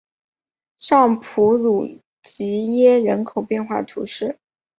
[0.79, 4.39] 尚普鲁吉耶人口变化图示